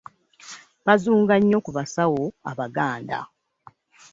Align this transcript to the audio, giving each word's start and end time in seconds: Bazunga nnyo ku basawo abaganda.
Bazunga 0.85 1.35
nnyo 1.39 1.57
ku 1.65 1.71
basawo 1.77 2.23
abaganda. 2.51 3.19